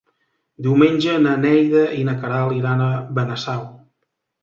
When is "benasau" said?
3.21-3.73